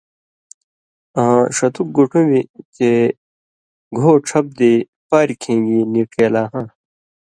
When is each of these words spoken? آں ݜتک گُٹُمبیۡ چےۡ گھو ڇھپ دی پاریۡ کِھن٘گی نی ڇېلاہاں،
آں 1.21 1.39
ݜتک 1.55 1.87
گُٹُمبیۡ 1.95 2.49
چےۡ 2.75 3.03
گھو 3.97 4.11
ڇھپ 4.27 4.45
دی 4.57 4.73
پاریۡ 5.09 5.39
کِھن٘گی 5.41 5.79
نی 5.91 6.01
ڇېلاہاں، 6.11 6.67